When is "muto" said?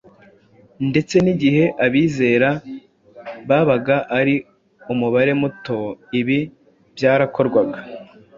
5.41-5.79